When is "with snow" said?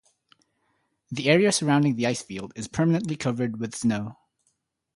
3.59-4.17